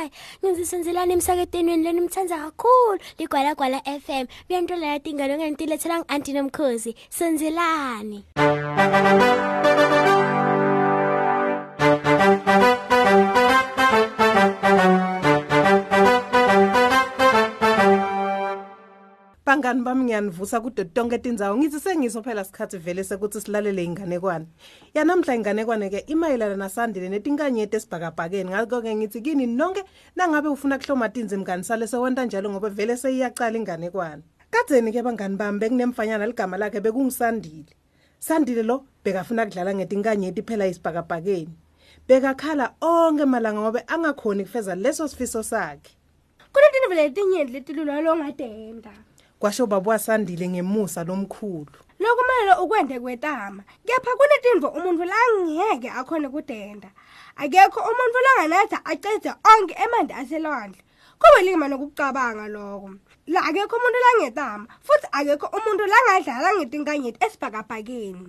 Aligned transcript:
ekhaya 0.00 0.10
ngizisenzelana 0.44 1.12
emsaketweni 1.12 1.76
leni 1.76 2.00
nimthanza 2.00 2.36
kakhulu. 2.38 2.98
Ligwala 3.18 3.54
gwala 3.54 3.80
FM 3.84 4.26
kuyantola 4.46 4.98
tingalo 5.00 5.36
ngentilethela 5.36 5.98
ngi-anti 6.00 6.32
nomkhosi 6.32 6.94
senzelani. 7.10 8.24
Bangani 19.80 19.84
bami 19.84 20.04
ngiyanivusa 20.04 20.60
kude 20.60 20.84
tonke 20.84 21.18
tindzawo 21.18 21.56
ngithi 21.56 21.80
sengiso 21.80 22.22
phela 22.22 22.44
sikhathi 22.44 22.78
vele 22.78 23.04
sekuthi 23.04 23.40
silalele 23.40 23.84
inganekwane 23.84 24.46
yanamhla 24.94 25.34
inganekwane 25.34 25.90
ke 25.90 26.04
imayelana 26.06 26.56
nasandile 26.56 27.08
netinkanyeti 27.08 27.76
esibhakabhakeni. 27.76 28.50
Ngakho-ke 28.50 28.94
ngithi 28.94 29.20
kini 29.22 29.46
nonke 29.46 29.84
nangabe 30.16 30.48
ufuna 30.48 30.78
kuhloma 30.78 31.08
tinzi 31.08 31.36
mngani 31.36 31.64
sale 31.64 31.86
sewenta 31.86 32.24
njalo 32.24 32.50
ngoba 32.50 32.68
vele 32.68 32.96
seyiyacala 32.96 33.58
inganekwane 33.58 34.22
kadzeni 34.50 34.92
ke 34.92 35.02
bangani 35.02 35.36
bami 35.36 35.58
bekunemfanyana 35.58 36.26
ligama 36.26 36.56
lakhe 36.58 36.80
bekungisandile. 36.80 37.72
Sandile 38.18 38.62
lo 38.62 38.84
bekafuna 39.04 39.46
kudlala 39.46 39.74
ngetinkanyeti 39.74 40.42
phela 40.42 40.66
isibhakabhakeni 40.66 41.54
bekakhala 42.08 42.74
onke 42.80 43.24
malanga 43.24 43.60
ngobe 43.60 43.80
angakhoni 43.86 44.44
kufeza 44.44 44.74
leso 44.74 45.08
sifiso 45.08 45.42
sakhe. 45.42 45.96
Kunetini 46.52 46.86
vele 46.88 47.02
letinyenti 47.08 47.52
letilula 47.52 48.00
longadenda 48.00 49.09
kwasho 49.40 49.66
baba 49.66 49.90
wasandile 49.90 50.48
ngemusa 50.48 51.04
lomkhulu. 51.04 51.66
Lokumele 51.98 52.52
ukwende 52.62 53.00
kwetama. 53.00 53.62
Kepha 53.86 54.10
kunetintfo 54.16 54.68
umuntfu 54.68 55.04
langeke 55.04 55.90
akhone 55.90 56.28
kudenda. 56.28 56.90
Akekho 57.36 57.80
umuntfu 57.80 58.18
langanatha 58.26 58.84
acedze 58.84 59.30
onke 59.30 59.74
emanti 59.84 60.12
aselwandle. 60.12 60.82
Kube 61.18 61.44
lima 61.44 61.68
nokucabanga 61.68 62.48
loko 62.48 62.90
la 63.26 63.40
akekho 63.40 63.76
umuntu 63.76 63.98
langetama 64.04 64.66
futhi 64.82 65.06
akekho 65.12 65.46
umuntu 65.46 65.84
langadlala 65.86 66.56
ngetinkanyeti 66.56 67.24
esibhakabhakeni. 67.24 68.28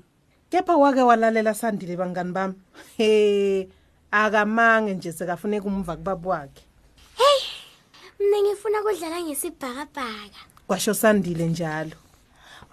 Kepha 0.50 0.78
wake 0.78 1.02
walalela 1.02 1.53
sandile 1.53 1.98
bangani 1.98 2.31
bami. 2.31 2.56
He 2.98 3.70
akamange 4.12 4.94
nje 4.94 5.12
sekafuneka 5.12 5.68
umva 5.68 5.96
kubaba 5.96 6.30
wakhe. 6.30 6.64
Heyi 7.18 7.44
mna 8.20 8.38
ngifuna 8.42 8.81
kudlala 8.81 9.22
ngesibhakabhaka. 9.22 10.51
Kwasho 10.72 10.94
sandile 10.94 11.48
njalo. 11.48 11.92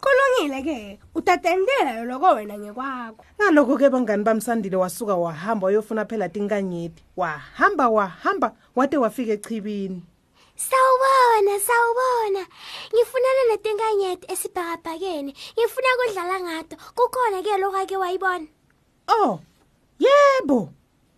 Kulungile-ke 0.01 0.99
utatendela 1.15 2.05
loko 2.05 2.35
wena 2.35 2.59
ngekwakho. 2.59 3.25
Ngalokho-ke 3.43 3.91
bangani 3.91 4.23
bami 4.23 4.41
sandile 4.41 4.77
wasuka 4.77 5.15
wahamba 5.17 5.67
wayofuna 5.67 6.05
phela 6.05 6.29
tinkanyeti. 6.29 7.03
Wahamba 7.17 7.89
wahamba 7.89 8.55
wade 8.77 8.97
wafika 8.97 9.33
echibini. 9.33 10.03
Sawubona 10.57 11.59
sawubona. 11.61 12.47
Ngifunana 12.95 13.43
netinkanyeti 13.51 14.33
esibhakabhakeni. 14.33 15.35
Ngifuna 15.59 15.89
kudlala 15.99 16.41
ngato. 16.41 16.77
Kukhona-ke 16.95 17.59
lokake 17.59 17.97
wayibona? 17.97 18.47
Oh 19.09 19.41
yebo. 19.99 20.71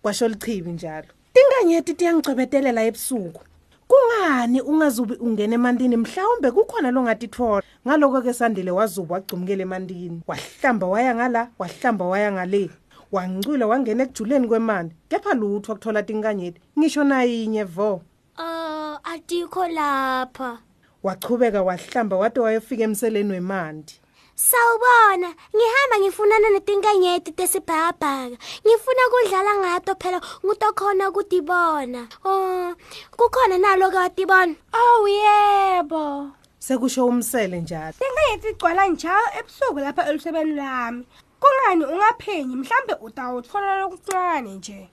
Kwasho 0.02 0.28
lichibi 0.28 0.70
njalo. 0.72 1.08
Tinkanyeti 1.34 1.94
tiyangicwebetelela 1.94 2.84
ebusuku. 2.84 3.49
Kungani 3.90 4.60
ungazubi 4.60 5.14
ungena 5.14 5.54
emantini? 5.54 5.96
Mhlawumbe 5.96 6.50
kukhona 6.50 6.90
longatithola 6.90 7.62
ngaloko-ke 7.86 8.32
sandile 8.32 8.70
wazuba 8.70 9.14
wagcumukela 9.14 9.62
emantini. 9.62 10.22
Wahlamba 10.26 10.86
waya 10.86 11.14
ngala 11.14 11.50
wahlamba 11.58 12.04
waya 12.04 12.32
ngale. 12.32 12.70
Wangcwila 13.12 13.66
wangena 13.66 14.02
ekujuleni 14.04 14.48
kwemani 14.48 14.90
kepha 15.08 15.34
lutho 15.34 15.72
wakuthola 15.72 16.02
tinkanyeti 16.02 16.60
ngisho 16.78 17.04
nayinye 17.04 17.64
vo. 17.64 18.02
Um 18.38 18.96
atikho 19.02 19.68
lapha. 19.68 20.58
Wachubeka 21.02 21.62
wahlamba 21.62 22.16
wade 22.16 22.40
wayofika 22.40 22.82
emseleni 22.84 23.32
wemanti 23.32 24.00
sawubona 24.40 25.28
ngihamba 25.54 25.96
ngifunana 26.00 26.48
netinkanyeti 26.50 27.32
tesibhakabhaka 27.32 28.36
ngifuna 28.64 29.04
kudlala 29.12 29.52
ngato 29.60 29.92
phela 30.00 30.18
ngutokhona 30.44 31.04
kutibona 31.14 32.08
um 32.24 32.74
kukhona 33.16 33.56
nalo-ke 33.58 33.96
watibona? 33.96 34.54
Oh 34.72 35.04
yebo. 35.06 36.32
Sekusho 36.58 37.06
umsele 37.06 37.60
njalo. 37.60 37.92
Tinkanyeti 38.00 38.48
igcwala 38.48 38.88
njalo 38.88 39.28
ebusuku 39.38 39.78
lapha 39.78 40.08
elusebeni 40.08 40.54
lami. 40.54 41.06
Kungani 41.40 41.84
ungaphenyi? 41.84 42.56
Mhlambe 42.56 42.94
utawutfola 43.00 43.80
lokuncane 43.80 44.54
nje. 44.54 44.88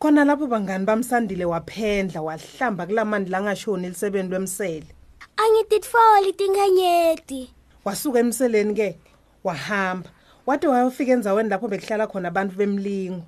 Khona 0.00 0.24
lapho 0.24 0.46
bangani 0.46 0.84
bamsandile 0.84 1.44
waphendla 1.44 2.22
wahlamba 2.22 2.86
kulamandi 2.86 3.30
langashoni 3.30 3.86
elisebeni 3.86 4.28
lwemsele. 4.28 4.90
Angititfoli 5.36 6.32
tinkanyeti 6.32 7.54
wasuka 7.84 8.18
emseleni 8.18 8.74
ke 8.74 8.98
wahamba. 9.44 10.10
Wade 10.46 10.66
wayofika 10.68 11.12
enzaweni 11.12 11.48
lapho 11.48 11.68
bekuhlala 11.68 12.06
khona 12.06 12.28
abantu 12.28 12.56
bemlingo. 12.56 13.22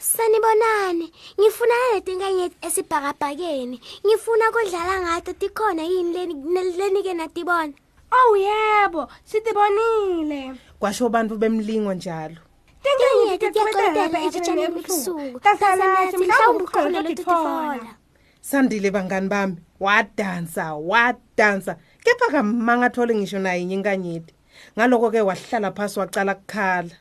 Sanibonani 0.00 1.12
ngifunana 1.40 1.94
netinkanyeti 1.94 2.56
esibhakabhakeni. 2.66 3.80
Ngifuna 4.06 4.50
kudlala 4.52 5.00
ngato 5.00 5.32
tikhona 5.32 5.82
yini 5.82 6.12
leni- 6.12 6.76
lenike 6.76 7.14
natibona? 7.14 7.72
Oh 8.12 8.36
yebo 8.36 9.08
sitibonile. 9.24 10.54
Kwasho 10.78 11.08
bantu 11.08 11.36
bemlingo 11.36 11.94
njalo. 11.94 12.36
Tinkanyeti 12.82 13.50
tiyacwebetela 13.50 14.18
etshanini 14.26 14.62
ebusuku 14.64 15.40
tasanathi 15.40 16.16
mhlawumbe 16.16 16.64
ukhona 16.64 17.00
lotitfola 17.02 17.94
sandile 18.40 18.90
bangani 18.90 19.28
bami 19.28 19.56
wadansa 19.80 20.74
wadansa. 20.74 21.76
Kepha 22.04 22.32
kamanga 22.32 22.86
athole 22.86 23.14
ngisho 23.14 23.38
naye 23.38 23.62
inye 23.62 23.74
inkanyeti 23.74 24.34
ngaloko-ke 24.76 25.20
wahlala 25.20 25.72
phasi 25.72 25.98
wacala 25.98 26.34
kukhala. 26.34 26.94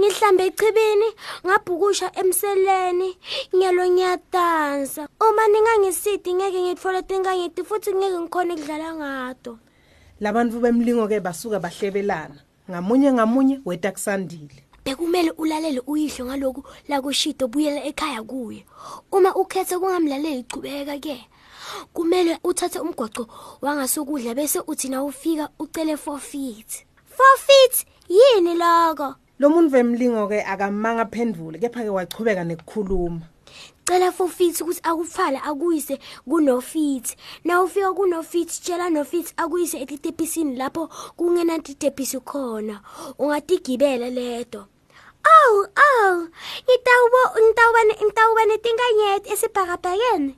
Ngihlambe 0.00 0.46
echibini 0.46 1.08
ngabhukusha 1.46 2.10
emseleni 2.20 3.18
ngiyalo 3.54 3.84
ngiyadansa. 3.90 5.08
Uma 5.20 5.42
ningangisidi 5.48 6.34
ngeke 6.34 6.60
ngitfole 6.62 7.02
tinkanyeti 7.02 7.62
futhi 7.64 7.94
ngeke 7.94 8.18
ngikhone 8.18 8.54
kudlala 8.56 8.88
ngato. 8.94 9.58
Labantu 10.20 10.60
bemlingo-ke 10.60 11.20
basuka 11.20 11.58
bahlebelana. 11.58 12.38
Ngamunye 12.70 13.12
ngamunye 13.12 13.60
weta 13.64 13.92
kusandile. 13.92 14.62
Bekumele 14.84 15.30
ulalele 15.38 15.80
uyihlo 15.86 16.26
ngaloku 16.26 16.62
lakushito 16.88 17.48
buyela 17.48 17.84
ekhaya 17.84 18.22
kuye. 18.22 18.66
Uma 19.12 19.34
ukhetha 19.34 19.78
kungamlaleli 19.78 20.42
chubeka-ke 20.50 21.33
kumele 21.92 22.38
uthathe 22.44 22.78
umgoqo 22.78 23.28
wangasokudla 23.62 24.34
bese 24.34 24.60
uthi 24.66 24.88
na 24.88 25.04
ufika 25.04 25.48
ucele 25.58 25.96
four 25.96 26.18
feet 26.18 26.86
four 27.04 27.36
feet 27.38 27.86
yini 28.08 28.54
loko? 28.54 29.14
Lo 29.38 29.50
muntu 29.50 29.70
bemlingo-ke 29.70 30.42
akamanga 30.42 31.02
aphendvule 31.02 31.58
kepha-ke 31.58 31.90
wachubeka 31.90 32.44
nekukhuluma. 32.44 33.20
Cela 33.86 34.12
feet 34.12 34.60
ukuthi 34.60 34.80
akufale 34.82 35.38
akuyise 35.38 35.98
kunofit 36.28 37.16
na 37.44 37.62
ufika 37.62 37.92
kunofit 37.92 38.48
tshela 38.48 38.90
nofit 38.90 39.34
akuyise 39.36 39.80
etitepisini 39.80 40.56
lapho 40.56 40.88
kungenatitepisi 41.16 42.20
khona. 42.20 42.80
Ungatigibela 43.18 44.10
leto. 44.10 44.66
Awu 45.24 45.66
awu 45.76 46.28
ngitawuba 46.64 48.44
netinkanyeti 48.46 49.32
esibhakabhakeni. 49.32 50.34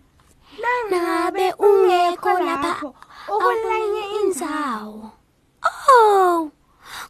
Nangabe 0.90 1.52
ungekho 1.58 2.38
lapha 2.40 2.92
ukulenye 3.28 4.02
indzawo. 4.22 5.10
Oh 5.90 6.50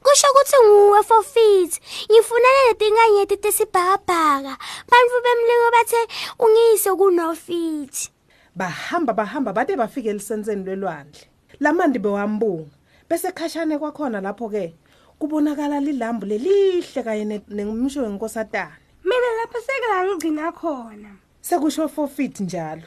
kusho 0.02 0.26
ukuthi 0.30 0.56
nguwe 0.66 1.02
for 1.02 1.22
fit 1.24 1.80
ngifunana 2.10 2.60
letinkanyeti 2.68 3.36
tesibhakabhaka. 3.36 4.56
Bantfu 4.88 5.18
bemlingo 5.24 5.68
bathe 5.72 6.00
ungiyise 6.38 6.90
kunofit 6.94 8.10
bahamba 8.56 9.12
bahamba 9.12 9.52
bade 9.52 9.76
bafike 9.76 10.08
elisenseni 10.10 10.64
lwelwandle. 10.64 11.20
Lamandi 11.60 11.98
bewambunga. 11.98 12.70
Bese 13.08 13.32
khashane 13.32 13.78
kwakhona 13.78 14.20
lapho-ke 14.20 14.74
kubonakala 15.18 15.80
lilambu 15.80 16.26
lelihle 16.26 17.02
kanye 17.02 17.24
ne- 17.24 17.42
nemsho 17.48 18.02
wenkosatane 18.02 18.72
mina 19.04 19.28
lapha 19.40 19.58
sekelangigcina 19.60 20.52
khona. 20.52 21.10
Sekusho 21.40 21.88
four 21.88 22.08
feet 22.08 22.40
njalo. 22.40 22.82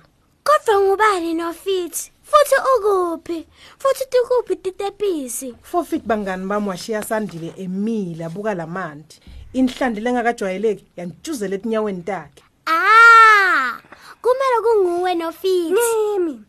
Kodwa 0.49 0.81
ngubani 0.81 1.33
nofit 1.33 2.11
futhi 2.23 2.55
ukuphi? 2.75 3.47
Futhi 3.77 4.05
tikuphi 4.09 4.55
titepisi 4.55 5.55
four 5.61 5.85
feet 5.85 6.03
bangani 6.05 6.45
bami 6.45 6.69
washiya 6.69 7.03
sandile 7.03 7.53
emile 7.57 8.25
abuka 8.25 8.53
lamandi 8.53 9.15
inhlandi 9.53 10.01
lengakajwayeleki 10.01 10.85
yantshuzela 10.97 11.55
etinyaweni 11.55 12.01
takhe. 12.01 12.43
Ah 12.65 13.77
kumele 14.21 14.57
kunguwe 14.63 15.15
nofit 15.15 15.75
phambi 15.75 16.39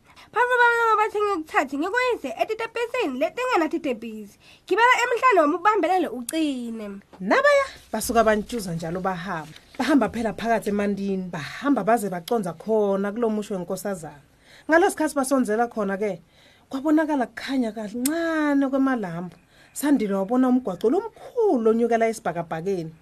bami 1.12 1.44
bathi 1.44 1.76
ngikuthathe 1.76 1.76
ngikuyise 1.78 2.28
etitebhisini 2.42 3.18
letingenatitebhisi 3.18 4.38
gibela 4.66 4.94
emhlane 5.02 5.40
wami 5.40 5.54
ubambelele 5.56 6.08
ucine. 6.08 7.00
Nabaya 7.20 7.64
basuka 7.92 8.24
bantshuza 8.24 8.74
njalo 8.74 9.00
bahamba. 9.00 9.52
Bahamba 9.78 10.08
phela 10.08 10.32
phakathi 10.32 10.70
emandini 10.70 11.30
bahamba 11.30 11.84
baze 11.84 12.08
baconza 12.10 12.52
khona 12.52 13.12
kulo 13.12 13.30
musho 13.30 13.54
wenkosazana 13.54 14.20
ngalesikhathi 14.68 15.14
basonzela 15.14 15.66
khona 15.68 15.96
ke 15.98 16.20
kwabonakala 16.68 17.26
kukhanya 17.26 17.72
kancane 17.72 18.68
kwemalambo. 18.68 19.36
Sandile 19.72 20.14
wabona 20.14 20.48
umgwaco 20.48 20.90
lomkhulu 20.90 21.70
onyukela 21.70 22.08
esibhakabhakeni. 22.08 22.94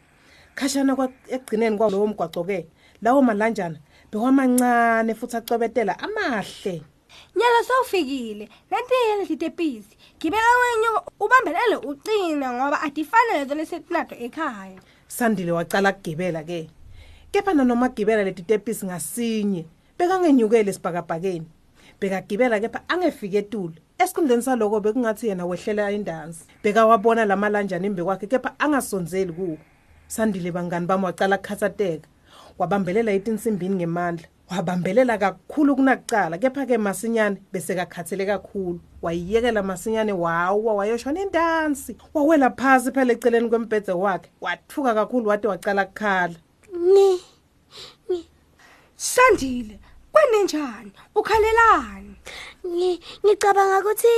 Khashana 0.55 0.97
kwa- 0.97 1.13
ekugcineni 1.29 1.77
kwalowo 1.79 2.07
mgwaco 2.07 2.45
ke 2.45 2.67
lawo 3.03 3.23
malanjana 3.23 3.79
bewamancane 4.13 5.15
futhi 5.15 5.37
acwebetela 5.37 5.99
amahle. 5.99 6.83
Nyalo 7.37 7.59
sewufikile 7.67 8.49
nantiye 8.71 9.17
letitebhisi 9.19 9.97
gibela 10.21 10.53
wenye 10.63 10.89
ubambelele 11.21 11.77
ucine 11.77 12.49
ngoba 12.51 12.83
adifane 12.83 13.33
lezo 13.33 13.55
lesetinato 13.55 14.15
ekhaya. 14.15 14.81
Sandile 15.09 15.53
wacala 15.53 15.93
kugibela 15.93 16.43
ke. 16.45 16.71
Kepha 17.33 17.55
nanoma 17.55 17.87
agibela 17.87 18.25
leti 18.25 18.43
tepisi 18.43 18.87
ngasinye 18.87 19.65
bekangenyukele 19.99 20.71
esibhakabhakeni 20.71 21.47
bekagibela 22.01 22.61
kepha 22.61 22.89
angefike 22.89 23.39
etulu. 23.39 23.75
Esikhundleni 23.99 24.43
saloko 24.43 24.81
bekungathi 24.81 25.29
yena 25.29 25.47
wehlela 25.47 25.91
indansi. 25.91 26.45
Bekawabona 26.63 27.25
lamalanjani 27.25 27.87
imbe 27.87 28.03
kwakhe 28.05 28.27
kepha 28.27 28.55
angasonzeli 28.59 29.33
kuwo. 29.33 29.59
Sandile 30.07 30.53
bangani 30.53 30.87
bami 30.87 31.05
wacala 31.05 31.39
kukhathazeka. 31.39 32.09
Wabambelela 32.59 33.13
itinsimbini 33.13 33.75
ngemandla. 33.77 34.29
Wabambelela 34.51 35.19
kakhulu 35.19 35.77
kunakucala 35.77 36.39
kepha-ke 36.39 36.79
masinyane 36.79 37.37
bese 37.53 37.75
kakhathele 37.75 38.27
kakhulu. 38.27 38.81
Wayiyekela 39.03 39.63
masinyane 39.63 40.13
wawa 40.13 40.75
wayoshona 40.75 41.21
indansi 41.21 41.97
wawela 42.15 42.51
phasi 42.51 42.93
phela 42.93 43.13
eceleni 43.13 43.49
kwembhedze 43.49 43.93
wakhe 43.93 44.31
wathuka 44.41 44.95
kakhulu 44.95 45.29
wade 45.29 45.49
wacala 45.49 45.85
kukhala. 45.85 46.35
Ngi 46.77 47.23
sandile 48.97 49.79
kwenenjani? 50.13 50.93
Ukhalelani? 51.15 52.15
ngi- 52.17 52.48
ngicabanga 52.67 53.81
ukuthi 53.81 54.15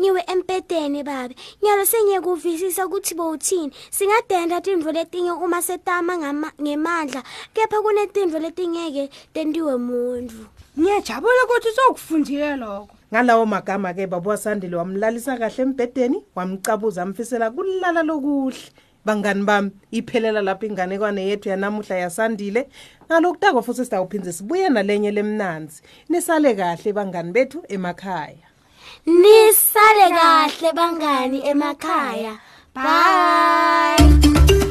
ngiwe 0.00 0.20
empedeni 0.32 1.02
babe. 1.02 1.34
Nyalo 1.62 1.84
sengiyekuvisisa 1.86 2.86
ukuthi 2.86 3.14
bowuthini. 3.14 3.72
Singadenda 3.90 4.60
tindvo 4.60 4.92
letinye 4.92 5.32
uma 5.32 5.62
setama 5.62 6.16
ngemandla, 6.60 7.22
kepha 7.54 7.82
kunetindvo 7.82 8.38
letingeke 8.38 9.10
tentiwe 9.34 9.76
muntfu. 9.76 10.44
ngiyajabula 10.78 11.44
ukuthi 11.44 11.70
sowukufundile 11.76 12.56
lokho 12.56 12.94
ngalawo 13.12 13.46
magama-ke 13.46 14.06
baba 14.06 14.30
wasandile 14.30 14.76
wamlalisa 14.76 15.36
kahle 15.36 15.62
embhedeni 15.62 16.18
wamcabuza 16.36 17.02
amfisela 17.02 17.50
kulala 17.50 18.02
lokuhle 18.02 18.70
bangani 19.04 19.44
bami 19.44 19.70
iphelela 19.90 20.42
lapho 20.42 20.66
inganekwane 20.66 21.28
yethu 21.28 21.48
yanamuhla 21.48 21.96
yasandile 21.96 22.68
ngalokutako 23.06 23.62
futhi 23.62 23.84
sitawuphindze 23.84 24.32
sibuye 24.32 24.68
nalenye 24.68 25.10
lemnanzi 25.10 25.82
nisale 26.08 26.54
kahle 26.54 26.92
bangani 26.92 27.32
bethu 27.32 27.64
emakhaya 27.68 28.50
Nisale 29.06 30.10
kahle 30.10 30.72
bangani 30.72 31.40
emakhaya. 31.50 32.38
Bye. 32.74 34.70